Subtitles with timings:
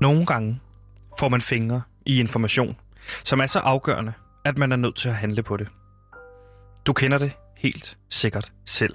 [0.00, 0.60] Nogle gange
[1.18, 2.76] får man fingre i information,
[3.24, 4.12] som er så afgørende,
[4.44, 5.68] at man er nødt til at handle på det.
[6.86, 8.94] Du kender det helt sikkert selv.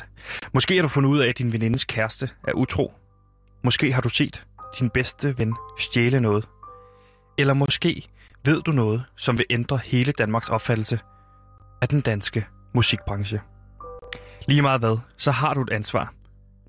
[0.54, 2.94] Måske har du fundet ud af, at din venindes kæreste er utro.
[3.64, 4.44] Måske har du set
[4.80, 6.48] din bedste ven stjæle noget.
[7.38, 8.08] Eller måske
[8.46, 11.00] ved du noget, som vil ændre hele Danmarks opfattelse
[11.82, 13.42] af den danske musikbranche.
[14.48, 16.14] Lige meget hvad, så har du et ansvar.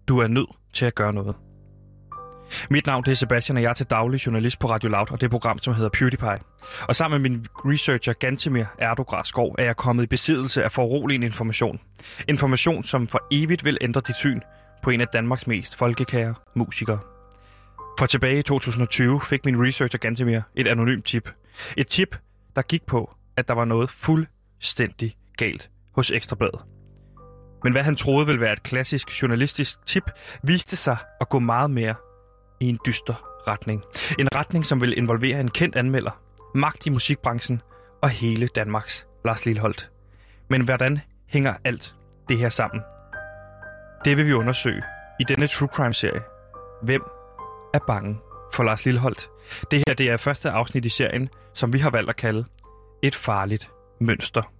[0.08, 1.36] Du er nødt til at gøre noget.
[2.70, 5.20] Mit navn det er Sebastian, og jeg er til daglig journalist på Radio Loud og
[5.20, 6.38] det program, som hedder PewDiePie.
[6.88, 11.80] Og sammen med min researcher Gantemir Erdograskov er jeg kommet i besiddelse af foruroligende information.
[12.28, 14.40] Information, som for evigt vil ændre dit syn
[14.82, 16.98] på en af Danmarks mest folkekære musikere.
[17.98, 21.30] For tilbage i 2020 fik min researcher Gantemir et anonymt tip.
[21.76, 22.16] Et tip,
[22.56, 26.60] der gik på, at der var noget fuldstændig galt hos Ekstrabladet.
[27.64, 30.10] Men hvad han troede ville være et klassisk journalistisk tip,
[30.42, 31.94] viste sig at gå meget mere
[32.60, 33.14] i en dyster
[33.48, 33.82] retning.
[34.18, 36.20] En retning, som vil involvere en kendt anmelder,
[36.54, 37.62] magt i musikbranchen
[38.02, 39.90] og hele Danmarks Lars Lilleholdt.
[40.50, 41.94] Men hvordan hænger alt
[42.28, 42.82] det her sammen?
[44.04, 44.82] Det vil vi undersøge
[45.20, 46.22] i denne True Crime-serie.
[46.82, 47.02] Hvem
[47.74, 48.18] er bange
[48.54, 49.28] for Lars Lilleholdt?
[49.70, 52.44] Det her det er første afsnit i serien, som vi har valgt at kalde
[53.02, 54.55] Et farligt mønster.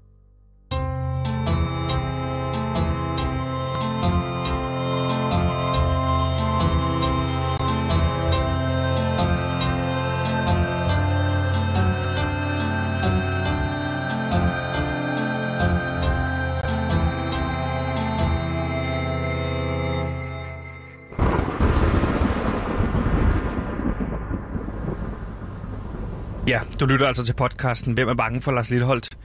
[26.49, 29.19] Ja, du lytter altså til podcasten Hvem er bange for Lars Lilleholdt?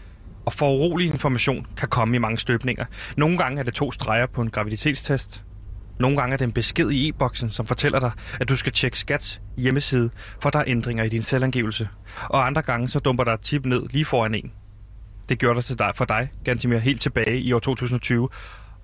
[0.46, 2.86] Og for urolig information kan komme i mange støbninger.
[3.18, 5.44] Nogle gange er det to streger på en graviditetstest.
[6.00, 9.00] Nogle gange er det en besked i e-boksen, som fortæller dig, at du skal tjekke
[9.00, 10.10] Skats hjemmeside,
[10.40, 11.90] for der er ændringer i din selvangivelse.
[12.30, 14.52] Og andre gange så dumper der et tip ned lige foran en.
[15.30, 18.30] Det gjorde det til dig, for dig, Gantimir, helt tilbage i år 2020.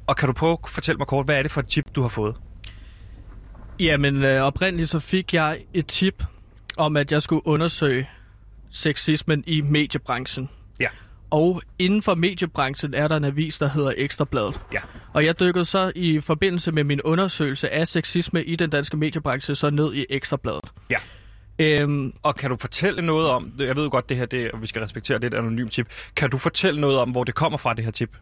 [0.07, 2.01] Og kan du prøve at fortælle mig kort, hvad er det for et tip, du
[2.01, 2.35] har fået?
[3.79, 6.23] Jamen, øh, oprindeligt så fik jeg et tip
[6.77, 8.09] om, at jeg skulle undersøge
[8.77, 10.49] sexismen i mediebranchen.
[10.79, 10.87] Ja.
[11.29, 14.59] Og inden for mediebranchen er der en avis, der hedder Ekstrabladet.
[14.73, 14.79] Ja.
[15.13, 19.55] Og jeg dykkede så i forbindelse med min undersøgelse af sexisme i den danske mediebranche
[19.55, 20.71] så ned i Ekstrabladet.
[20.89, 20.97] Ja.
[21.59, 24.61] Øhm, Og kan du fortælle noget om, jeg ved jo godt, det her, det, og
[24.61, 25.93] vi skal respektere, det er et anonymt tip.
[26.15, 28.17] Kan du fortælle noget om, hvor det kommer fra, det her tip?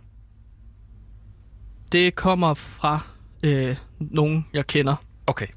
[1.91, 2.99] det kommer fra
[3.43, 4.95] øh, nogen, jeg kender
[5.27, 5.47] Okay,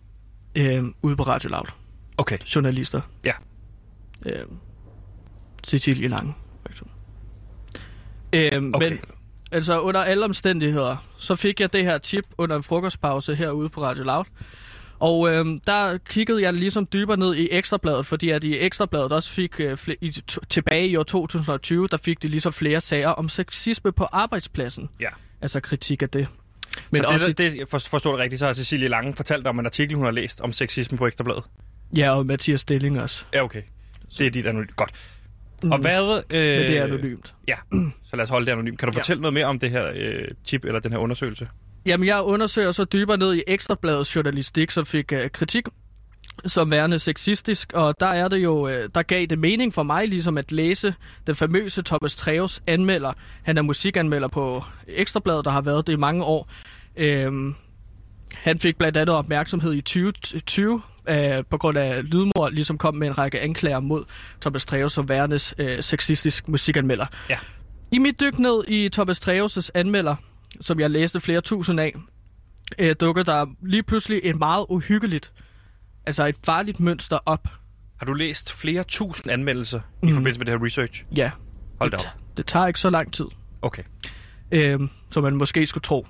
[0.54, 1.66] øh, ude på Radio Loud.
[2.18, 3.00] okay, Journalister.
[3.24, 3.32] ja.
[4.26, 4.44] Øh,
[5.68, 6.94] Cecilie Lange, for eksempel.
[8.32, 8.90] Øh, Okay.
[8.90, 8.98] Men
[9.52, 13.82] altså under alle omstændigheder, så fik jeg det her tip under en frokostpause herude på
[13.82, 14.24] Radio Loud.
[14.98, 19.30] Og øh, der kiggede jeg ligesom dybere ned i Ekstrabladet, fordi at i Ekstrabladet også
[19.30, 20.10] fik øh, i,
[20.48, 24.88] tilbage i år 2020, der fik de ligesom flere sager om sexisme på arbejdspladsen.
[25.00, 25.08] Ja.
[25.40, 26.28] Altså kritik af det.
[26.90, 29.58] Men så også, det, det, for- forstår det rigtigt, så har Cecilie Lange fortalt om
[29.58, 31.42] en artikel, hun har læst om sexisme på Ekstrabladet.
[31.96, 33.24] ja, og Mathias Stilling også.
[33.34, 33.62] Ja, okay.
[34.18, 34.76] Det er dit anonymt.
[34.76, 34.90] Godt.
[35.64, 35.72] Mm.
[35.72, 36.22] Og hvad...
[36.30, 37.34] Øh, Men det er anonymt.
[37.48, 37.54] Ja,
[38.04, 38.78] så lad os holde det anonymt.
[38.78, 39.00] Kan du Ja.
[39.00, 41.48] fortælle noget mere om det her øh, tip eller den her undersøgelse?
[41.86, 45.64] Jamen, jeg undersøger så dybere ned i Ekstrabladets journalistik, som fik øh, kritik
[46.46, 50.08] som værende sexistisk, og der er det jo, øh, der gav det mening for mig
[50.08, 50.94] ligesom at læse
[51.26, 53.12] den famøse Thomas Treves anmelder.
[53.42, 56.50] Han er musikanmelder på Ekstrabladet, der har været det i mange år.
[56.96, 57.54] Øhm,
[58.34, 63.08] han fik blandt andet opmærksomhed i 2020 øh, på grund af Lydmor, ligesom kom med
[63.08, 64.04] en række anklager mod
[64.40, 67.06] Thomas Treves som værende øh, sexistisk musikanmelder.
[67.30, 67.38] Ja.
[67.92, 70.16] I mit dyk ned i Thomas Treves' anmelder,
[70.60, 71.94] som jeg læste flere tusind af,
[72.78, 75.32] øh, dukker der lige pludselig et meget uhyggeligt,
[76.06, 77.48] altså et farligt mønster op.
[77.98, 79.84] Har du læst flere tusind anmeldelser mm.
[80.00, 80.08] Mhm.
[80.08, 81.04] i forbindelse med det her research?
[81.16, 81.30] Ja,
[81.80, 82.12] Hold da det, op.
[82.36, 83.26] det tager ikke så lang tid,
[83.62, 83.82] Okay.
[84.52, 86.06] øh, som man måske skulle tro.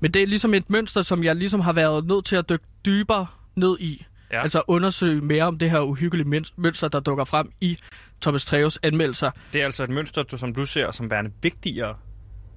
[0.00, 2.64] Men det er ligesom et mønster, som jeg ligesom har været nødt til at dykke
[2.84, 3.26] dybere
[3.56, 4.04] ned i.
[4.32, 4.42] Ja.
[4.42, 7.78] Altså undersøge mere om det her uhyggelige møn- mønster, der dukker frem i
[8.20, 9.30] Thomas Treves anmeldelser.
[9.52, 11.96] Det er altså et mønster, du- som du ser som værende vigtigere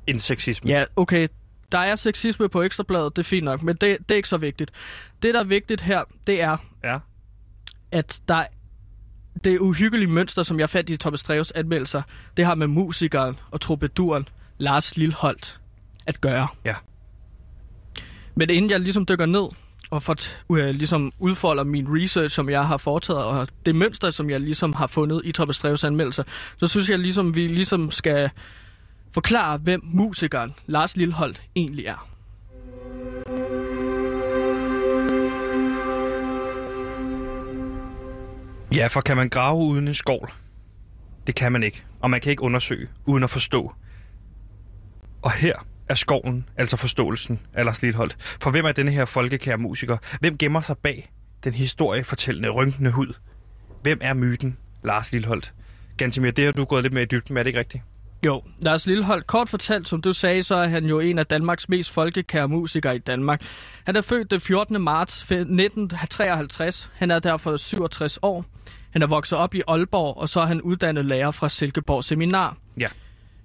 [0.08, 0.70] end sexisme.
[0.72, 1.28] Ja, okay.
[1.72, 4.38] Der er sexisme på Ekstrabladet, det er fint nok, men det, det er ikke så
[4.38, 4.72] vigtigt.
[5.22, 6.98] Det, der er vigtigt her, det er, Ja.
[7.92, 8.44] at der
[9.44, 12.02] det uhyggelige mønster, som jeg fandt i Thomas Treves anmeldelser,
[12.38, 14.28] det har med musikeren og troubaduren
[14.58, 15.60] Lars Lilholdt
[16.08, 16.48] at gøre.
[16.66, 16.76] Ja.
[18.36, 19.48] Men inden jeg ligesom dykker ned
[19.92, 20.16] og for,
[20.50, 24.74] uh, ligesom udfolder min research, som jeg har foretaget, og det mønster, som jeg ligesom
[24.74, 26.24] har fundet i Thomas Treves anmeldelser,
[26.58, 28.30] så synes jeg ligesom, vi ligesom skal
[29.14, 32.08] forklare, hvem musikeren Lars Lilleholdt egentlig er.
[38.76, 40.32] Ja, for kan man grave uden en skovl?
[41.28, 43.74] Det kan man ikke, og man kan ikke undersøge uden at forstå.
[45.22, 45.56] Og her
[45.92, 48.18] er skoven, altså forståelsen af Lars Lilholdt.
[48.42, 49.98] For hvem er denne her folkekære musiker?
[50.20, 51.12] Hvem gemmer sig bag
[51.44, 53.14] den historiefortællende, rynkende hud?
[53.82, 55.54] Hvem er myten Lars Lilholdt?
[55.98, 57.84] Gansimir, det har du gået lidt mere i dybden med, er det ikke rigtigt?
[58.26, 61.70] Jo, Lars Lilleholdt, kort fortalt, som du sagde, så er han jo en af Danmarks
[61.70, 63.42] mest folkekære musikere i Danmark.
[63.86, 64.82] Han er født den 14.
[64.82, 66.90] marts 1953.
[66.94, 68.46] Han er derfor 67 år.
[68.92, 72.58] Han er vokset op i Aalborg, og så er han uddannet lærer fra Silkeborg Seminar.
[72.80, 72.88] Ja.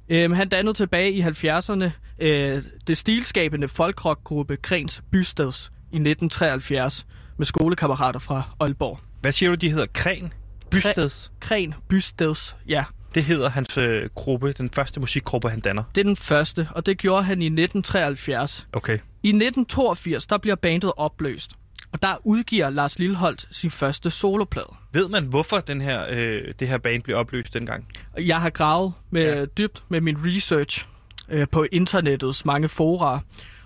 [0.08, 7.06] Øhm, han dannede tilbage i 70'erne øh, det stilskabende folkrockgruppe Krens Bysteds i 1973
[7.38, 8.98] med skolekammerater fra Aalborg.
[9.20, 9.86] Hvad siger du, de hedder?
[9.92, 10.32] Kren?
[10.70, 11.32] Bysteds?
[11.40, 12.84] Kren Bysteds, ja.
[13.14, 15.82] Det hedder hans øh, gruppe, den første musikgruppe, han danner.
[15.94, 18.66] Det er den første, og det gjorde han i 1973.
[18.72, 18.98] Okay.
[19.22, 21.50] I 1982, der bliver bandet opløst,
[21.92, 24.74] og der udgiver Lars Lilleholdt sin første soloplade.
[24.92, 27.86] Ved man, hvorfor den her, øh, det her band blev opløst dengang?
[28.18, 29.44] Jeg har gravet med, Ja.
[29.44, 30.86] dybt med min research
[31.28, 33.20] øh, på internettets mange fora,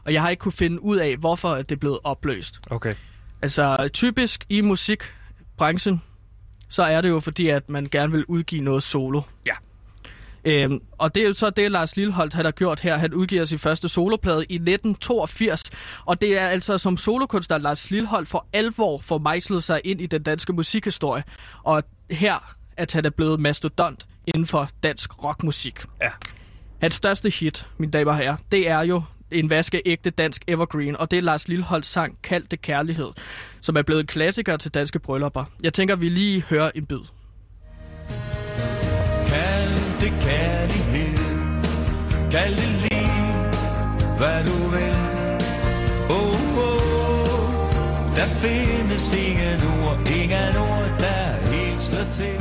[0.04, 2.58] og jeg har ikke kunne finde ud af, hvorfor det er blevet opløst.
[2.70, 2.94] Okay.
[3.42, 6.02] Altså typisk i musikbranchen,
[6.68, 9.22] så er det jo fordi, at man gerne vil udgive noget solo.
[9.46, 9.52] Ja.
[10.44, 12.96] Øhm, og det er jo så det, Lars Lilleholdt han har gjort her.
[12.96, 15.70] Han udgiver sin første soloplade i 1982.
[16.06, 20.06] Og det er altså som solokunstner, Lars Lilleholdt for alvor får mejslet sig ind i
[20.06, 21.22] den danske musikhistorie.
[21.62, 25.80] Og her at han er blevet mastodont inden for dansk rockmusik.
[26.02, 26.10] Ja.
[26.80, 31.10] Hans største hit, mine damer og herrer, det er jo en vaskeægte dansk evergreen, og
[31.10, 33.08] det er Lars Lilleholds sang Kald det Kærlighed,
[33.60, 35.44] som er blevet en klassiker til danske bryllupper.
[35.62, 37.19] Jeg tænker, vi lige hører en bid.
[40.10, 41.18] Det kærlighed
[42.30, 43.10] Kald det liv
[44.18, 44.96] Hvad du vil
[46.18, 47.40] Oh, oh
[48.16, 51.22] Der findes ingen ord Ingen ord, der
[51.52, 52.40] helt slår til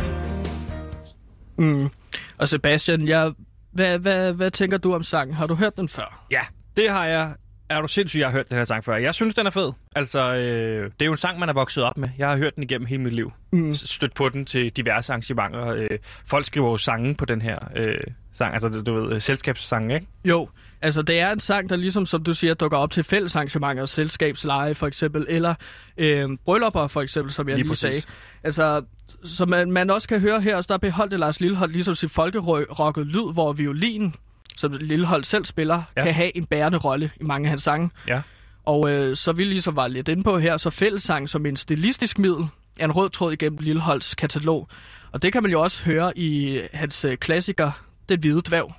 [1.57, 1.89] Mm.
[2.38, 3.31] Og Sebastian, jeg,
[3.71, 5.36] hvad, hvad, hvad tænker du om sangen?
[5.36, 6.25] Har du hørt den før?
[6.31, 6.42] Ja,
[6.77, 7.33] det har jeg.
[7.69, 8.95] Er du sindssyg, jeg har hørt den her sang før.
[8.95, 9.71] Jeg synes, den er fed.
[9.95, 12.10] Altså, øh, det er jo en sang, man er vokset op med.
[12.18, 13.31] Jeg har hørt den igennem hele mit liv.
[13.51, 13.74] Mm.
[13.74, 15.68] Stødt på den til diverse arrangementer.
[15.68, 15.89] Øh,
[16.25, 17.98] folk skriver jo sange på den her øh,
[18.33, 18.54] sang.
[18.54, 20.07] Altså, du, ved, øh, selskabssange, ikke?
[20.25, 20.50] Jo,
[20.81, 24.75] altså det er en sang, der ligesom, som du siger, dukker op til fællesarrangementer, selskabsleje
[24.75, 25.56] for eksempel, eller
[25.98, 28.01] øh, bryllupper for eksempel, som jeg Lige lige, sagde.
[28.44, 28.83] Altså,
[29.24, 33.07] som man, man også kan høre her, så der beholdte Lars Lillehold ligesom sit folkerocket
[33.07, 34.13] lyd, hvor violin,
[34.60, 36.04] som Lillehold selv spiller, Ja.
[36.04, 37.90] kan have en bærende rolle i mange af hans sange.
[38.08, 38.22] Ja.
[38.66, 42.20] Og øh, så vi ligesom var lidt inde på her, så fællessang som en stilistisk
[42.20, 42.46] middel
[42.80, 44.68] er en rød tråd igennem Lilleholds katalog.
[45.12, 47.72] Og det kan man jo også høre i hans øh, klassiker,
[48.10, 48.74] Den Hvide Dværg.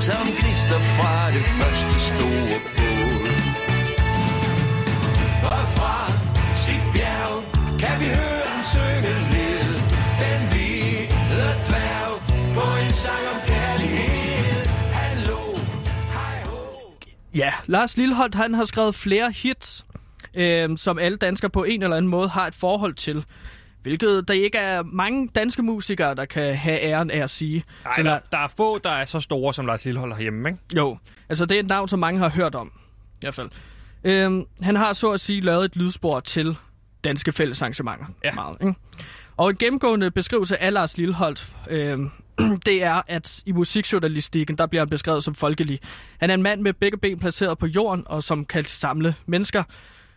[0.00, 0.14] Som
[0.96, 2.01] fra det første
[17.34, 19.86] Ja, Lars Lilleholdt han har skrevet flere hits,
[20.34, 23.24] øh, som alle danskere på en eller anden måde har et forhold til.
[23.82, 27.64] Hvilket der ikke er mange danske musikere, der kan have æren af at sige.
[27.86, 30.60] Ej, Så der, der, er få, der er så store, som Lars Lillehold herhjemme, ikke?
[30.76, 30.98] jo,
[31.28, 32.72] altså det er et navn, som mange har hørt om.
[33.12, 33.50] I hvert fald.
[34.04, 36.56] Øh, han har så at sige lavet et lydspor til
[37.04, 38.04] danske fællesarrangementer.
[38.24, 38.30] Ja.
[38.34, 38.74] Meget, ikke?
[39.36, 41.98] Og en gennemgående beskrivelse af Lars Lilleholdt, øh,
[42.66, 45.80] det er, at i musikjournalistikken, der bliver han beskrevet som folkelig.
[46.20, 49.62] Han er en mand med begge ben placeret på jorden, og som kan samle mennesker.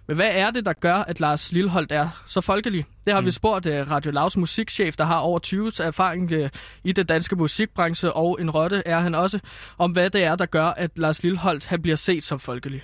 [0.07, 2.85] Men hvad er det, der gør, at Lars Lilleholdt er så folkelig?
[3.05, 3.25] Det har mm.
[3.25, 6.49] vi spurgt uh, Radio Lavs musikchef, der har over 20 års erfaring uh,
[6.83, 9.39] i den danske musikbranche, og en rotte er han også,
[9.77, 12.83] om hvad det er, der gør, at Lars Lilleholdt han bliver set som folkelig.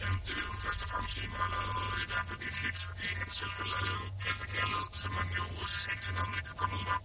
[0.00, 2.56] Jamen, det vil jo først og fremmest at man har lavet i hvert fald et
[2.56, 2.88] hit.
[3.04, 4.07] I hans tilfælde
[5.02, 5.44] som man jo
[6.04, 6.98] til navnet kan komme ud med.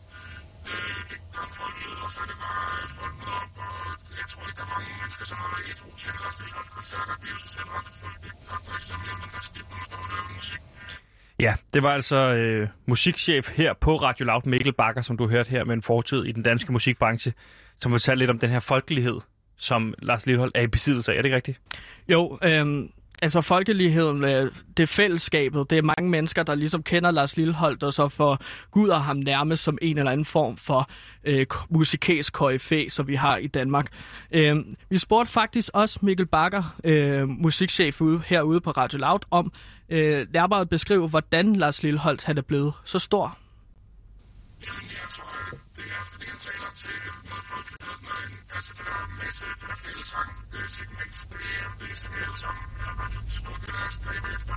[0.72, 3.74] Øh, det gør folk ved, og så er det bare folk møder op, og
[4.20, 6.70] jeg tror ikke, der er mange mennesker, som har været et til en Lars Lilleholdt
[6.78, 8.36] koncert, der bliver socialt ret folkeligt.
[8.52, 10.62] Og for eksempel, at man kan stippe, når og hører musik.
[11.46, 15.50] Ja, det var altså øh, musikchef her på Radio Loud, Mikkel Bakker, som du hørte
[15.56, 17.32] her med en fortid i den danske musikbranche,
[17.82, 19.18] som fortalte lidt om den her folkelighed,
[19.58, 21.16] som Lars Lillehold er i besiddelse af.
[21.18, 21.58] Er det ikke rigtigt?
[22.14, 22.92] Jo, øhm,
[23.24, 27.94] altså folkeligheden, øh, det fællesskabet, det er mange mennesker, der ligesom kender Lars Lilleholdt, og
[27.94, 28.38] så får
[28.72, 30.90] Gud og ham nærmest som en eller anden form for
[31.24, 33.88] øh, musikalsk koryfæ, som vi har i Danmark.
[34.32, 34.56] Øh,
[34.90, 39.52] vi spurgte faktisk også Mikkel Bakker, øh, musikchef ude, herude på Radio Loud, om
[39.90, 43.38] øh, nærmere at beskrive, hvordan Lars Lilleholdt han er blevet så stor
[46.82, 50.30] til en, altså der til det der fællesang
[50.68, 54.30] segment, det er det, som alle sammen er i hvert fald stort det, der stræber
[54.38, 54.56] efter.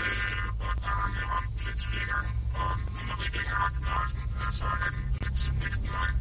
[0.00, 2.30] Øh, og der har han haft lidt flere gange,
[2.60, 4.20] og nu når vi ikke længere har Larsen,
[4.58, 4.92] så er han
[5.22, 6.16] lidt næsten line.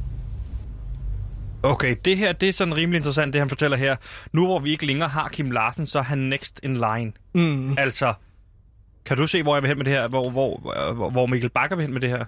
[1.64, 3.96] Okay, det her det er sådan rimelig interessant, det han fortæller her.
[4.34, 7.12] Nu hvor vi ikke længere har Kim Larsen, så er han next in line.
[7.34, 7.78] Mm.
[7.78, 8.14] Altså,
[9.06, 10.08] kan du se, hvor jeg vil hen med det her?
[10.08, 10.60] Hvor, hvor,
[10.94, 12.26] hvor, hvor Mikkel Bakker vil hen med det her?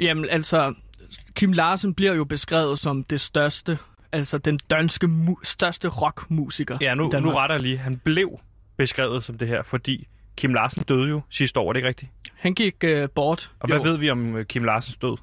[0.00, 0.74] Jamen altså,
[1.34, 3.78] Kim Larsen bliver jo beskrevet som det største,
[4.12, 7.78] altså den danske mu- største rockmusiker Ja, nu, nu retter jeg lige.
[7.78, 8.40] Han blev
[8.76, 12.10] beskrevet som det her, fordi Kim Larsen døde jo sidste år, er det ikke rigtigt?
[12.34, 13.50] Han gik øh, bort.
[13.60, 15.16] Og hvad ved vi om øh, Kim Larsens død?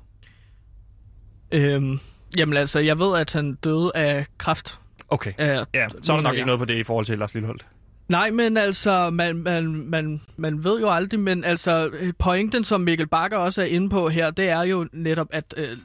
[1.51, 1.99] Øhm,
[2.37, 4.79] jamen altså, jeg ved, at han døde af kræft.
[5.09, 5.33] Okay.
[5.37, 7.65] Af, Ja, så er der nok ikke noget på det i forhold til Lars Lilleholdt.
[8.07, 13.07] Nej, men altså, man, man, man, man ved jo aldrig, men altså, pointen, som Mikkel
[13.07, 15.77] Bakker også er inde på her, det er jo netop, at øh,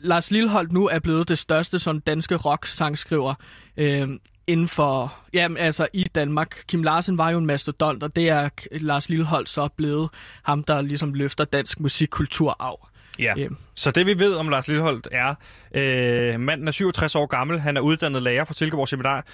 [0.00, 3.34] Lars Lilleholdt nu er blevet det største sådan, danske rock-sangskriver
[3.76, 4.08] øh,
[4.46, 6.64] inden for, jamen altså i Danmark.
[6.68, 10.08] Kim Larsen var jo en mastodont, og det er Lars Lilleholdt så blevet
[10.42, 12.88] ham, der ligesom løfter dansk musikkultur af.
[13.18, 13.34] Ja.
[13.36, 13.48] Ja.
[13.74, 15.34] Så det vi ved om Lars Lilleholdt er,
[15.74, 19.24] øh, manden er 67 år gammel, han er uddannet lærer fra Silkeborg Seminar,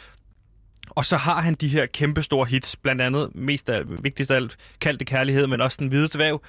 [0.90, 4.36] og så har han de her kæmpe store hits, blandt andet mest af, vigtigst af
[4.36, 6.42] alt, Kaldte Kærlighed, men også Den Hvide Dvæv.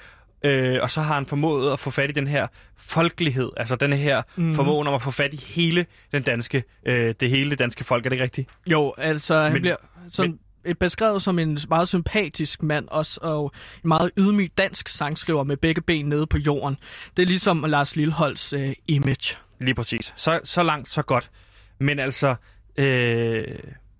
[0.44, 3.92] Øh, og så har han formået at få fat i den her folkelighed, altså den
[3.92, 4.54] her mm.
[4.54, 8.10] formåen om at få fat i hele den danske, øh, det hele danske folk, er
[8.10, 8.48] det ikke rigtigt?
[8.66, 9.76] Jo, altså han Men- bliver
[10.10, 10.76] sådan men...
[10.76, 13.52] beskrevet som en meget sympatisk mand også, og
[13.84, 16.76] en meget ydmyg dansk sangskriver med begge ben nede på jorden.
[17.16, 19.36] Det er ligesom Lars Lilleholds øh, image.
[19.60, 20.12] Lige præcis.
[20.16, 21.30] Så, så langt, så godt.
[21.78, 22.34] Men altså,
[22.76, 23.44] øh,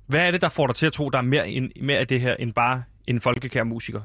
[0.06, 2.06] hvad er det, der får dig til at tro, der er mere, end, mere af
[2.06, 4.00] det her, end bare en folkekær musiker?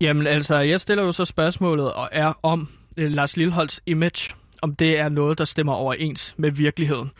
[0.00, 4.74] Jamen altså, jeg stiller jo så spørgsmålet og er om øh, Lars Lilleholds image, om
[4.74, 7.10] det er noget, der stemmer overens med virkeligheden.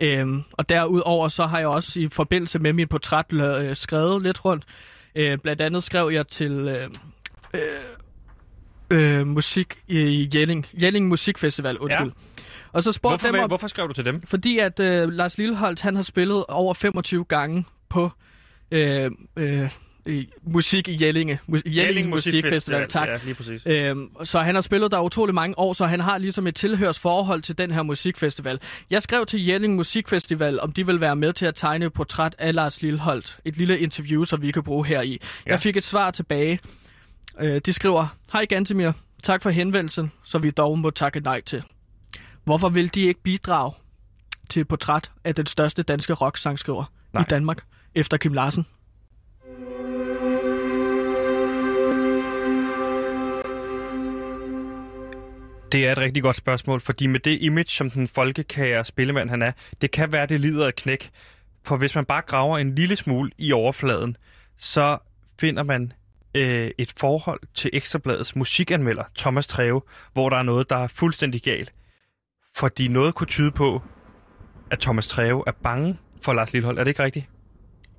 [0.00, 4.44] Øhm, og derudover så har jeg også i forbindelse med mit portræt øh, skrevet lidt
[4.44, 4.64] rundt.
[5.14, 6.90] Øh, blandt andet skrev jeg til øh,
[7.54, 12.12] øh, øh, musik i Jelling, Jelling Musikfestival, undskyld.
[12.38, 12.42] Ja.
[12.72, 14.22] Og så spurgte Hvorfor, dem, om, hvorfor skrev du til dem?
[14.22, 18.10] fordi at øh, Lars Lilleholdt, han har spillet over 25 gange på
[18.70, 19.68] øh, øh,
[20.42, 21.38] musik i Jellinge.
[21.52, 23.08] Mu- Jelling Musikfestival, tak.
[23.08, 23.62] Ja, lige præcis.
[23.66, 27.42] Øhm, så han har spillet der utrolig mange år, så han har ligesom et tilhørsforhold
[27.42, 28.60] til den her musikfestival.
[28.90, 32.34] Jeg skrev til Jelling Musikfestival, om de vil være med til at tegne et portræt
[32.38, 33.38] af Lars Lilleholdt.
[33.44, 35.20] Et lille interview, som vi kan bruge her i.
[35.46, 35.50] Ja.
[35.50, 36.60] Jeg fik et svar tilbage.
[37.40, 41.62] Øh, de skriver, Hej Gantemir, tak for henvendelsen, så vi dog må takke nej til.
[42.48, 43.72] Hvorfor vil de ikke bidrage
[44.50, 46.84] til et portræt af den største danske rock-sangskriver
[47.20, 47.64] i Danmark,
[47.94, 48.66] efter Kim Larsen?
[55.72, 59.42] Det er et rigtig godt spørgsmål, fordi med det image, som den folkekære spillemand han
[59.42, 61.10] er, det kan være, det lider af knæk.
[61.64, 64.16] For hvis man bare graver en lille smule i overfladen,
[64.56, 64.98] så
[65.40, 65.92] finder man
[66.34, 71.42] øh, et forhold til Ekstrabladets musikanmelder, Thomas Treve, hvor der er noget, der er fuldstændig
[71.42, 71.72] galt.
[72.58, 73.82] Fordi noget kunne tyde på,
[74.70, 76.78] at Thomas Treve er bange for Lars Lillehold.
[76.78, 77.26] Er det ikke rigtigt?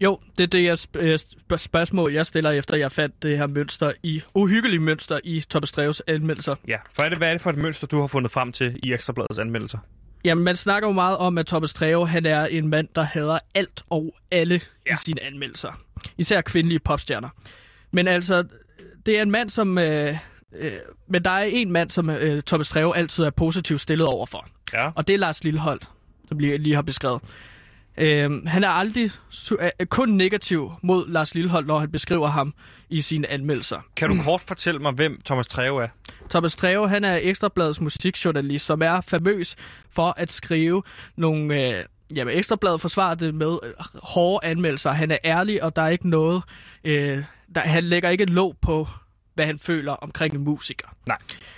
[0.02, 3.48] Jo, det er det jeg sp- sp- spørgsmål, jeg stiller efter, jeg fandt det her
[3.48, 6.56] mønster i, uhyggelige mønster i Thomas Dreves anmeldelser.
[6.68, 6.78] Ja.
[6.94, 8.94] For er det, hvad er det for et mønster, du har fundet frem til i
[8.94, 9.78] Ekstrabladets anmeldelser?
[10.26, 13.40] Jamen, man snakker jo meget om, at Thomas Dreve, han er en mand, der hader
[13.56, 14.62] alt og alle.
[14.88, 14.94] Ja.
[14.94, 15.82] i sine anmeldelser.
[16.18, 17.30] Især kvindelige popstjerner.
[17.92, 18.44] Men altså,
[19.06, 19.78] det er en mand, som...
[19.78, 20.16] Øh,
[20.56, 20.74] øh,
[21.08, 24.48] men der er en mand, som øh, Thomas Dreve altid er positivt stillet overfor.
[24.74, 24.90] Ja.
[24.96, 25.90] Og det er Lars Lilleholdt,
[26.28, 27.22] som lige, lige har beskrevet.
[27.98, 29.12] Øhm, han er aldrig
[29.60, 32.54] er kun negativ mod Lars Lilleholdt, når han beskriver ham
[32.90, 33.78] i sine anmeldelser.
[33.96, 35.88] Kan du kort fortælle mig, hvem Thomas Treve er?
[36.30, 39.56] Thomas Treve, han er Ekstrabladets musikjournalist, som er famøs
[39.90, 40.84] for at skrive
[41.16, 41.70] nogle...
[41.78, 44.92] Øh, jamen, Ekstrabladet forsvarer det med øh, hårde anmeldelser.
[44.92, 46.44] Han er ærlig, og der er ikke noget...
[46.84, 47.24] Øh,
[47.56, 48.88] der, han lægger ikke et låg på,
[49.40, 50.88] hvad han føler omkring en musiker.
[51.08, 51.18] Nej.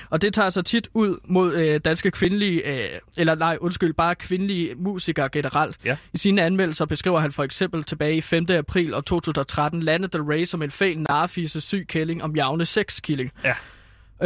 [0.10, 4.16] Og det tager sig tit ud mod øh, danske kvindelige, øh, eller nej, undskyld, bare
[4.16, 5.78] kvindelige musikere generelt.
[5.86, 5.98] Ja.
[6.14, 8.46] I sine anmeldelser beskriver han for eksempel tilbage i 5.
[8.50, 13.32] april år 2013 Lana Del Rey som en fæl narfise syg kælling om javne sexkilling.
[13.44, 13.54] Ja.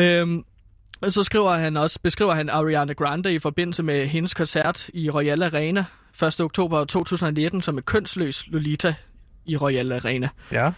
[0.02, 0.44] Øhm,
[1.02, 5.10] og så skriver han også, beskriver han Ariana Grande i forbindelse med hendes koncert i
[5.10, 5.86] Royal Arena
[6.24, 6.42] 1.
[6.42, 8.96] oktober 2019 som en kønsløs Lolita
[9.46, 10.30] i Royal Arena.
[10.52, 10.72] Ja.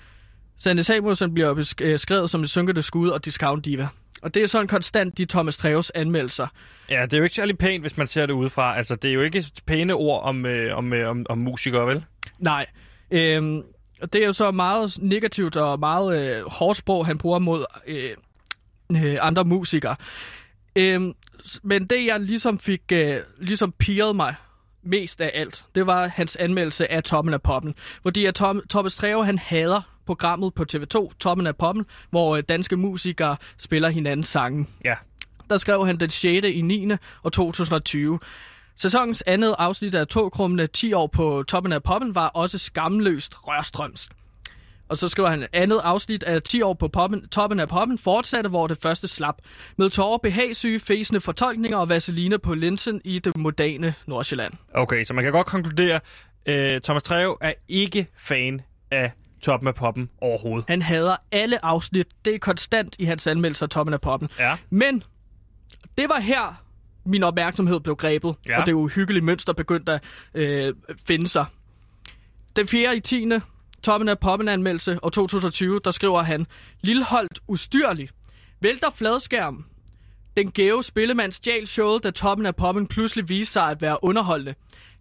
[0.59, 3.87] Sanne Samuelsen bliver beskrevet som en synkende skud og discount diva.
[4.21, 6.47] Og det er sådan konstant de Thomas Treves anmeldelser.
[6.89, 8.77] Ja, det er jo ikke særlig pænt, hvis man ser det udefra.
[8.77, 12.05] Altså, det er jo ikke pæne ord om, øh, om, øh, om, om musikere, vel?
[12.39, 12.65] Nej.
[13.11, 13.63] Øhm,
[14.01, 17.65] og det er jo så meget negativt og meget øh, hårdt sprog, han bruger mod
[17.87, 18.11] øh,
[19.03, 19.95] øh, andre musikere.
[20.75, 21.13] Øhm,
[21.63, 24.35] men det, jeg ligesom fik øh, ligesom pirret mig
[24.83, 27.75] mest af alt, det var hans anmeldelse af Toppen af Poppen.
[28.03, 32.43] Fordi at Tom, Thomas Treve, han hader programmet på TV2, Toppen af Poppen, hvor øh,
[32.49, 34.67] danske musikere spiller hinandens sange.
[34.85, 34.95] Ja.
[35.49, 36.47] Der skrev han den 6.
[36.47, 36.91] i 9.
[37.23, 38.19] og 2020.
[38.75, 44.11] Sæsonens andet afsnit af Togkrummene 10 år på Toppen af Poppen var også skamløst rørstrømsk.
[44.89, 48.49] Og så skriver han, andet afsnit af 10 år på poppen, toppen af poppen fortsatte,
[48.49, 49.35] hvor det første slap.
[49.77, 54.53] Med tårer, behagsyge, fæsende fortolkninger og vaseline på linsen i det moderne Nordsjælland.
[54.73, 55.99] Okay, så man kan godt konkludere,
[56.45, 58.61] øh, Thomas Treve er ikke fan
[58.91, 59.11] af
[59.41, 60.65] Toppen af Poppen overhovedet.
[60.69, 62.07] Han hader alle afsnit.
[62.25, 64.29] Det er konstant i hans anmeldelser af toppen af poppen.
[64.39, 64.57] Ja.
[64.69, 65.03] Men
[65.97, 66.63] det var her,
[67.05, 68.59] min opmærksomhed blev grebet, Ja.
[68.59, 70.01] og det uhyggelige mønster begyndte at
[70.33, 70.73] øh,
[71.07, 71.45] finde sig.
[72.55, 72.97] Den 4.
[72.97, 73.29] i 10.
[73.83, 76.47] Toppen af poppen anmeldelse og 2020, der skriver han,
[76.81, 78.09] Lilleholdt ustyrlig.
[78.61, 79.65] Vælter fladskærm.
[80.37, 84.55] Den gæve spillemand stjal showet, da toppen af poppen pludselig viste sig at være underholdende.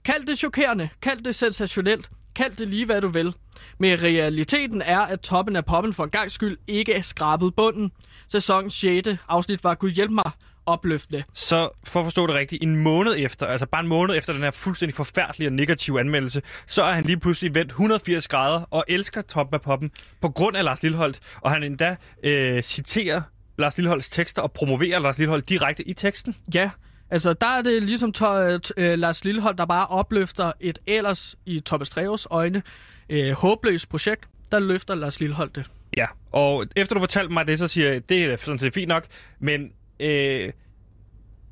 [0.04, 3.34] Kald det chokerende, kald det sensationelt, kald det lige hvad du vil.
[3.78, 7.92] Men realiteten er, at toppen af poppen for en gang skyld ikke er skrabet bunden.
[8.28, 9.08] Sæsonens 6.
[9.28, 10.30] afsnit var, gud hjælp mig,
[10.66, 11.24] opløftende.
[11.32, 14.42] Så for at forstå det rigtigt, en måned efter, altså bare en måned efter den
[14.42, 18.84] her fuldstændig forfærdelige og negative anmeldelse, så er han lige pludselig vendt 180 grader og
[18.88, 19.90] elsker Toppen af Poppen
[20.20, 21.20] på grund af Lars Lilleholdt.
[21.40, 23.22] Og han endda øh, citerer
[23.58, 26.36] Lars Lilleholds tekster og promoverer Lars Lilleholdt direkte i teksten.
[26.54, 26.70] Ja,
[27.10, 31.36] altså der er det ligesom to, t- øh, Lars Lillehold, der bare opløfter et ellers
[31.46, 32.62] i Thomas Treves øjne
[33.08, 34.28] øh, håbløst projekt.
[34.52, 35.70] Der løfter Lars Lillehold det.
[35.96, 38.88] Ja, og efter du fortalte mig det, så siger jeg, det er sådan set fint
[38.88, 39.04] nok,
[39.38, 40.52] men øh,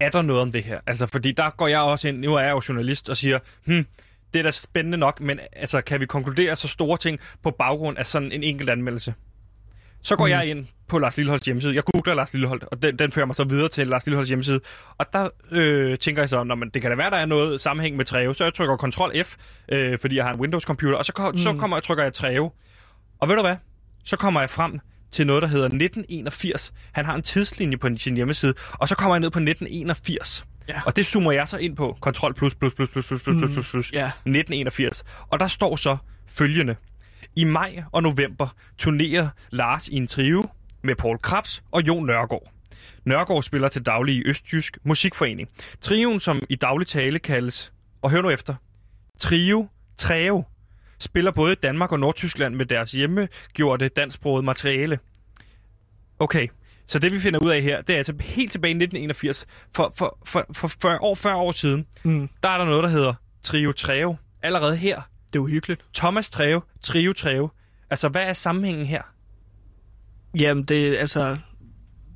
[0.00, 0.80] er der noget om det her?
[0.86, 3.86] Altså, fordi der går jeg også ind, nu er jeg jo journalist, og siger, hmm,
[4.34, 7.98] det er da spændende nok, men altså, kan vi konkludere så store ting på baggrund
[7.98, 9.14] af sådan en enkelt anmeldelse?
[10.04, 10.30] Så går mm.
[10.30, 11.74] jeg ind på Lars Lilleholds hjemmeside.
[11.74, 14.60] Jeg googler Lars Lilleholdt, og den, den fører mig så videre til Lars Lilleholds hjemmeside.
[14.98, 17.96] Og der øh, tænker jeg så, men det kan da være, der er noget sammenhæng
[17.96, 18.34] med Treve.
[18.34, 19.36] Så jeg trykker Ctrl F,
[19.68, 21.38] øh, fordi jeg har en Windows-computer, og så, mm.
[21.38, 22.50] så kommer jeg, trykker jeg Treve.
[23.20, 23.56] Og ved du hvad?
[24.04, 24.80] Så kommer jeg frem
[25.12, 26.72] til noget, der hedder 1981.
[26.92, 30.44] Han har en tidslinje på sin hjemmeside, og så kommer jeg ned på 1981.
[30.68, 30.80] Ja.
[30.86, 31.98] Og det zoomer jeg så ind på.
[32.06, 33.92] Ctrl plus plus plus plus plus plus plus plus plus.
[33.92, 34.06] ja.
[34.06, 35.04] 1981.
[35.30, 36.76] Og der står så følgende.
[37.36, 40.44] I maj og november turnerer Lars i en trio
[40.82, 42.50] med Paul Krabs og Jon Nørgaard.
[43.04, 45.48] Nørgaard spiller til daglig i Østjysk Musikforening.
[45.80, 48.54] Trioen, som i daglig tale kaldes, og hør nu efter,
[49.18, 49.68] Trio
[49.98, 50.44] Treo,
[50.98, 54.98] spiller både i Danmark og Nordtyskland med deres hjemmegjorte dansksproget materiale.
[56.18, 56.48] Okay,
[56.86, 59.92] så det vi finder ud af her, det er altså helt tilbage i 1981, for,
[59.96, 62.28] for, for, for 40 år, 40 år siden, Mm.
[62.42, 64.16] der er der noget, der hedder Trio Treo.
[64.42, 65.02] Allerede her.
[65.34, 65.80] Det er uhyggeligt.
[65.94, 67.48] Thomas Treo, Trio Treo.
[67.90, 69.02] Altså, hvad er sammenhængen her?
[70.38, 71.36] Jamen, det er altså...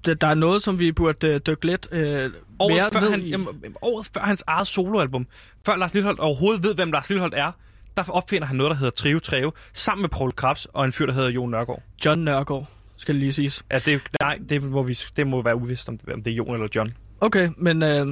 [0.04, 3.10] Det, der er noget, som vi burde øh, dykke lidt øh, mere Året før, ned
[3.10, 3.28] han, i.
[3.28, 3.48] jamen,
[3.82, 5.26] året før hans eget soloalbum,
[5.66, 7.52] før Lars Lilleholdt overhovedet ved, hvem Lars Lilleholdt er,
[7.96, 11.06] der opfinder han noget, der hedder Trio Treo, sammen med Paul Krabs og en fyr,
[11.06, 11.82] der hedder Jon Nørgaard.
[12.04, 13.64] John Nørgaard, skal det lige siges.
[13.72, 16.34] Ja, det, nej, det må, vi, det må være uvist, om det, om det er
[16.34, 16.94] Jon eller John.
[17.20, 18.06] Okay, men øh,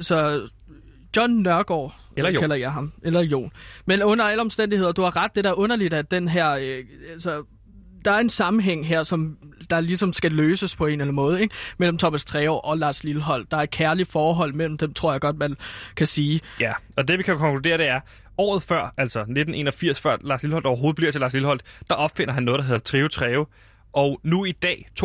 [0.00, 0.48] så
[1.16, 2.40] John Nørgaard, Eller Jon.
[2.40, 3.52] kalder jeg ham, eller Jon.
[3.86, 6.84] Men under alle omstændigheder, du har ret, det der er underligt, at den her, øh,
[7.12, 7.44] altså,
[8.04, 9.36] der er en sammenhæng her, som
[9.70, 11.54] der ligesom skal løses på en eller anden måde, ikke?
[11.78, 13.46] mellem Thomas Treve og Lars Lillehold.
[13.50, 15.56] Der er et kærligt forhold mellem dem, tror jeg godt, man
[15.96, 16.40] kan sige.
[16.60, 18.00] Ja, og det vi kan konkludere, det er,
[18.38, 22.42] året før, altså 1981, før Lars Lilleholdt overhovedet bliver til Lars Lilleholdt, der opfinder han
[22.42, 23.46] noget, der hedder Trio Treo.
[23.92, 25.04] Og nu i dag, 2021-2020,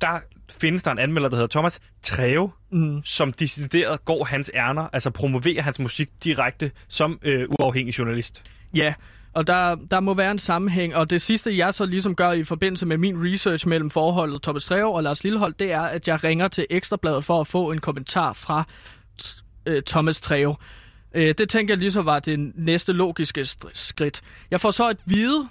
[0.00, 0.20] der
[0.60, 3.02] findes der en anmelder, der hedder Thomas Treo, Mm.
[3.04, 8.42] som decideret går hans ærner, altså promoverer hans musik direkte som øh, uafhængig journalist.
[8.74, 8.94] Ja,
[9.32, 12.44] og der, der må være en sammenhæng, og det sidste, jeg så ligesom gør i
[12.44, 16.24] forbindelse med min research mellem forholdet Thomas Treve og Lars Lillehold, det er, at jeg
[16.24, 18.64] ringer til Ekstrabladet for at få en kommentar fra
[19.66, 20.56] øh, Thomas Treve.
[21.14, 24.20] Øh, det tænker jeg ligesom var det næste logiske skridt.
[24.50, 25.48] Jeg får så at vide,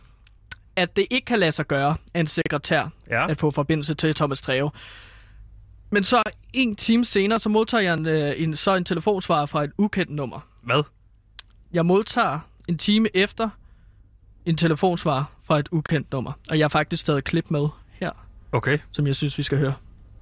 [0.76, 3.30] at det ikke kan lade sig gøre af en sekretær Ja.
[3.30, 4.72] at få forbindelse til Thomas Treve.
[5.92, 9.64] Men så en time senere, så modtager jeg en, øh, en, så en telefonsvar fra
[9.64, 10.40] et ukendt nummer.
[10.62, 10.84] Hvad?
[11.74, 13.50] Jeg modtager en time efter
[14.46, 16.32] en telefonsvar fra et ukendt nummer.
[16.52, 18.12] Og jeg har faktisk taget et klip med her,
[18.52, 18.78] Okay.
[18.92, 19.74] som jeg synes, vi skal høre.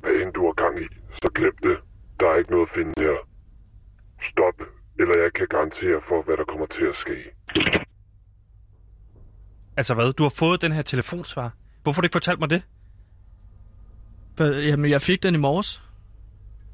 [0.02, 1.78] Hvad end du har gang i, så glem det.
[2.20, 3.16] Der er ikke noget at finde her.
[4.22, 4.62] Stop,
[5.00, 7.16] eller jeg kan garantere for, hvad der kommer til at ske.
[9.78, 10.14] Altså hvad?
[10.14, 11.52] Du har fået den her telefonsvar.
[11.84, 12.62] Hvorfor har du ikke fortalt mig det?
[14.38, 15.82] For, jamen, jeg fik den i morges.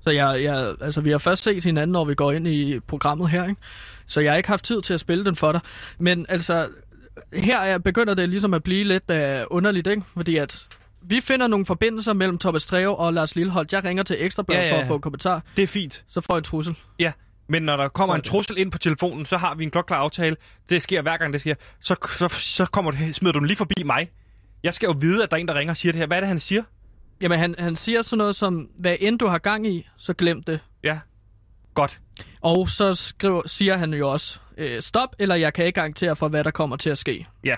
[0.03, 3.29] Så jeg, jeg, altså, vi har først set hinanden, når vi går ind i programmet
[3.29, 3.61] her, ikke?
[4.07, 5.61] Så jeg har ikke haft tid til at spille den for dig.
[5.99, 6.69] Men altså,
[7.33, 10.03] her er, begynder det ligesom at blive lidt uh, underligt, ikke?
[10.15, 10.67] Fordi at
[11.01, 13.73] vi finder nogle forbindelser mellem Thomas Treve og Lars Lilleholdt.
[13.73, 14.81] Jeg ringer til Ekstrabladet Ja, ja, for ja.
[14.81, 15.41] at få en kommentar.
[15.55, 16.03] Det er fint.
[16.07, 16.75] Så får jeg en trussel.
[16.99, 17.11] Ja,
[17.47, 20.35] Men når der kommer en trussel ind på telefonen, så har vi en klokklar aftale.
[20.69, 21.55] Det sker hver gang, det sker.
[21.79, 24.11] Så, så, så kommer det, smider du den lige forbi mig.
[24.63, 26.07] Jeg skal jo vide, at der er en, der ringer og siger det her.
[26.07, 26.63] Hvad er det, han siger?
[27.21, 30.43] Jamen, han, han siger sådan noget som, hvad end du har gang i, så glem
[30.43, 30.59] det.
[30.83, 30.99] Ja.
[31.73, 31.99] Godt.
[32.41, 36.27] Og så skriver, siger han jo også, øh, stop, eller jeg kan ikke garantere for,
[36.27, 37.27] hvad der kommer til at ske.
[37.43, 37.55] Ja.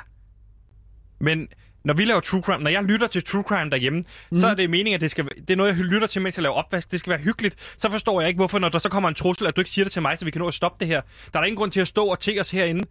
[1.19, 1.47] Men
[1.85, 4.35] når vi laver true crime, når jeg lytter til true crime derhjemme, mm.
[4.35, 6.41] så er det meningen, at det, skal, det er noget, jeg lytter til, mens jeg
[6.43, 6.91] laver opvask.
[6.91, 7.55] Det skal være hyggeligt.
[7.77, 9.85] Så forstår jeg ikke, hvorfor, når der så kommer en trussel, at du ikke siger
[9.85, 11.01] det til mig, så vi kan nå at stoppe det her.
[11.33, 12.83] Der er ingen grund til at stå og te os herinde.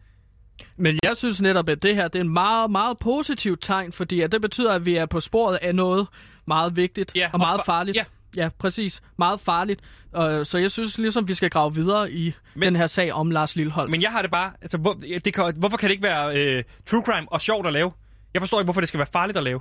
[0.76, 4.20] Men jeg synes netop, at det her det er en meget, meget positivt tegn, fordi
[4.20, 6.06] at det betyder, at vi er på sporet af noget
[6.46, 7.96] meget vigtigt Ja, og og meget fa- farligt.
[7.96, 8.04] ja.
[8.36, 9.02] ja, præcis.
[9.18, 9.80] Meget farligt.
[10.18, 12.62] Uh, så jeg synes ligesom, vi skal grave videre i Men...
[12.66, 13.88] den her sag om Lars Lillehold.
[13.90, 14.52] Men jeg har det bare...
[14.62, 17.72] Altså, hvor, det kan, hvorfor kan det ikke være øh, true crime og sjovt at
[17.72, 17.92] lave?
[18.34, 19.60] Jeg forstår ikke, hvorfor det skal være farligt at lave.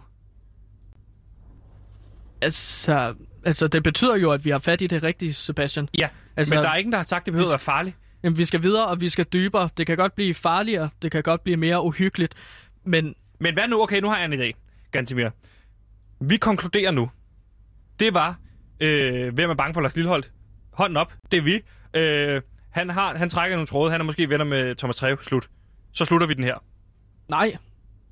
[2.42, 5.90] Altså, altså, det betyder jo, at vi har fat i det rigtige, Sebastian.
[5.98, 7.96] Ja, Altså- men der er ingen, der har sagt, at det behøver at være farligt.
[8.24, 9.70] Jamen, vi skal videre, og vi skal dybere.
[9.78, 12.36] Det kan godt blive farligere, det kan godt blive mere uhyggeligt,
[12.84, 13.82] men Men hvad nu?
[13.84, 14.52] Okay, nu har jeg en idé,
[14.92, 15.30] Gantimir.
[16.20, 17.10] Vi konkluderer nu.
[18.00, 18.40] Det var,
[18.80, 20.32] øh, hvem er bange for Lars Lilleholdt?
[20.74, 21.62] Hånden op, det er vi.
[21.94, 25.18] Øh, han, har, han trækker nogle tråde, han er måske venner med Thomas Treve.
[25.22, 25.50] Slut.
[25.94, 26.56] Så slutter vi den her.
[27.30, 27.58] nej.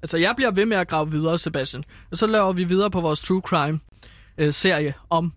[0.03, 1.83] Altså, jeg bliver ved med at grave videre, Sebastian.
[2.11, 5.33] Og så laver vi videre på vores True Crime-serie om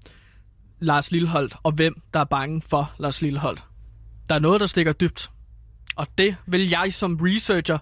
[0.80, 3.64] Lars Lilleholdt, og hvem der er bange for Lars Lilleholdt.
[4.28, 5.30] Der er noget, der stikker dybt.
[5.96, 7.78] Og det vil jeg som researcher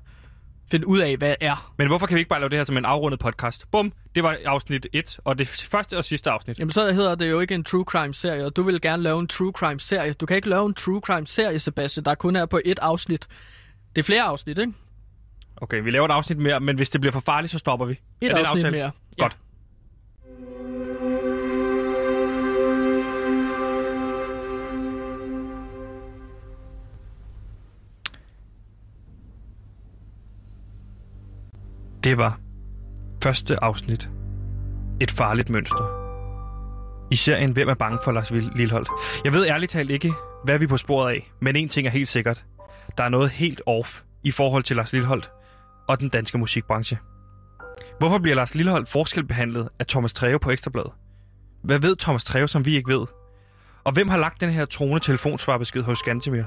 [0.71, 1.73] finde ud af, hvad er.
[1.79, 3.71] Men hvorfor kan vi ikke bare lave det her som en afrundet podcast?
[3.71, 6.59] Bum, det var afsnit 1, og det første og sidste afsnit.
[6.59, 9.27] Jamen, så hedder det jo ikke en True Crime-serie, og du vil gerne lave en
[9.27, 10.13] True Crime-serie.
[10.13, 13.27] Du kan ikke lave en True Crime-serie, Sebastian, der kun er på et afsnit.
[13.97, 14.73] Det er flere afsnit, ikke?
[15.57, 18.01] Okay, vi laver et afsnit mere, men hvis det bliver for farligt, så stopper vi.
[18.21, 18.77] Et er det afsnit aftale?
[18.77, 18.91] mere.
[19.19, 19.37] Godt.
[32.05, 32.41] Det var
[33.23, 34.09] første afsnit.
[35.01, 36.03] Et farligt mønster.
[37.11, 38.89] I serien Hvem er bange for Lars Lilleholdt?
[39.25, 40.13] Jeg ved ærligt talt ikke,
[40.45, 42.45] hvad vi er på sporet af, men en ting er helt sikkert.
[42.99, 45.31] Der er noget helt off i forhold til Lars Lilleholdt
[45.93, 46.99] og den danske musikbranche.
[47.99, 50.91] Hvorfor bliver Lars Lillehold forskelbehandlet af Thomas Treve på Ekstrabladet?
[51.65, 53.07] Hvad ved Thomas Treve, som vi ikke ved?
[53.85, 56.43] Og hvem har lagt den her trone telefonsvarbesked hos Gantemir?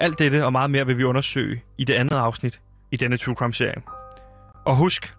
[0.00, 3.34] Alt dette og meget mere vil vi undersøge i det andet afsnit i denne True
[3.34, 3.82] Crime-serie.
[4.66, 5.14] Og husk,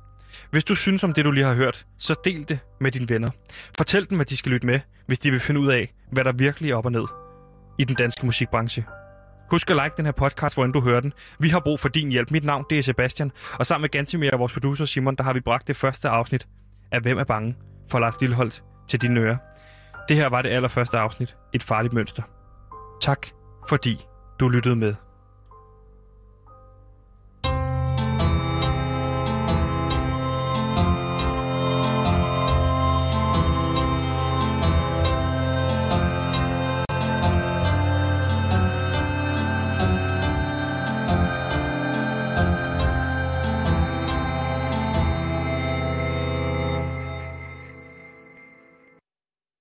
[0.52, 3.30] hvis du synes om det, du lige har hørt, så del det med dine venner.
[3.78, 6.32] Fortæl dem, at de skal lytte med, hvis de vil finde ud af, hvad der
[6.32, 7.06] virkelig er op og ned
[7.80, 8.86] i den danske musikbranche.
[9.52, 11.14] Husk at like den her podcast, hvor end du hører den.
[11.40, 12.32] Vi har brug for din hjælp.
[12.32, 15.34] Mit navn det er Sebastian, og sammen med Gantimir og vores producer Simon, der har
[15.34, 16.48] vi bragt det første afsnit
[16.92, 17.56] af Hvem er bange
[17.92, 19.38] for Lars Lilleholdt til dine ører.
[20.10, 21.36] Det her var det allerførste afsnit.
[21.54, 22.24] Et farligt mønster.
[23.02, 23.28] Tak,
[23.70, 24.06] fordi
[24.40, 24.96] du lyttede med.